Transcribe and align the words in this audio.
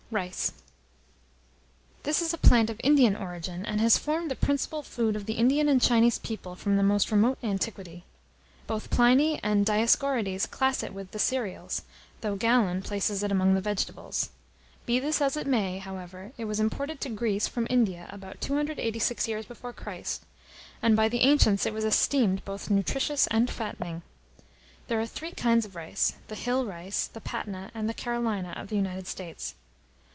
]RICE. 0.21 0.51
This 2.03 2.21
is 2.21 2.33
a 2.33 2.37
plant 2.37 2.69
of 2.69 2.81
Indian 2.83 3.15
origin, 3.15 3.65
and 3.65 3.79
has 3.79 3.97
formed 3.97 4.29
the 4.29 4.35
principal 4.35 4.81
food 4.83 5.15
of 5.15 5.25
the 5.25 5.35
Indian 5.35 5.69
and 5.69 5.81
Chinese 5.81 6.19
people 6.19 6.53
from 6.53 6.75
the 6.75 6.83
most 6.83 7.13
remote 7.13 7.37
antiquity. 7.41 8.03
Both 8.67 8.89
Pliny 8.89 9.39
and 9.41 9.65
Dioscorides 9.65 10.47
class 10.47 10.83
it 10.83 10.93
with 10.93 11.11
the 11.11 11.17
cereals, 11.17 11.83
though 12.19 12.35
Galen 12.35 12.81
places 12.81 13.23
it 13.23 13.31
among 13.31 13.53
the 13.53 13.61
vegetables. 13.61 14.31
Be 14.85 14.99
this 14.99 15.21
as 15.21 15.37
it 15.37 15.47
may, 15.47 15.77
however, 15.77 16.33
it 16.37 16.43
was 16.43 16.59
imported 16.59 16.99
to 16.99 17.09
Greece, 17.09 17.47
from 17.47 17.65
India, 17.69 18.09
about 18.09 18.41
286 18.41 19.29
years 19.29 19.45
before 19.45 19.71
Christ, 19.71 20.23
and 20.81 20.93
by 20.93 21.07
the 21.07 21.19
ancients 21.21 21.65
it 21.65 21.73
was 21.73 21.85
esteemed 21.85 22.43
both 22.43 22.69
nutritious 22.69 23.27
and 23.27 23.49
fattening. 23.49 24.01
There 24.89 24.99
are 24.99 25.07
three 25.07 25.31
kinds 25.31 25.63
of 25.65 25.73
rice, 25.77 26.15
the 26.27 26.35
Hill 26.35 26.65
rice, 26.65 27.07
the 27.07 27.21
Patna, 27.21 27.71
and 27.73 27.87
the 27.87 27.93
Carolina, 27.93 28.53
of 28.57 28.67
the 28.67 28.75
United 28.75 29.07
States. 29.07 29.55